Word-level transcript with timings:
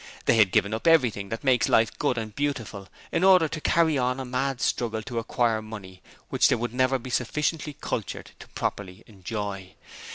They 0.25 0.35
had 0.37 0.51
given 0.51 0.73
up 0.73 0.87
everything 0.87 1.29
that 1.29 1.43
makes 1.43 1.69
life 1.69 1.95
good 1.99 2.17
and 2.17 2.33
beautiful, 2.35 2.87
in 3.11 3.23
order 3.23 3.47
to 3.47 3.61
carry 3.61 3.99
on 3.99 4.19
a 4.19 4.25
mad 4.25 4.59
struggle 4.59 5.03
to 5.03 5.19
acquire 5.19 5.61
money 5.61 6.01
which 6.29 6.47
they 6.47 6.55
would 6.55 6.73
never 6.73 6.97
be 6.97 7.11
sufficiently 7.11 7.73
cultured 7.79 8.31
to 8.39 8.47
properly 8.47 9.03
enjoy. 9.05 9.75